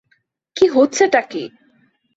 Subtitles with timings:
[0.55, 1.43] কী হচ্ছে টা কী?